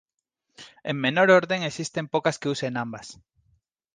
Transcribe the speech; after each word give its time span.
En 0.83 0.97
menor 0.99 1.29
orden 1.29 1.61
existen 1.61 2.07
pocas 2.07 2.39
que 2.39 2.49
usan 2.49 2.75
ambas. 2.75 3.21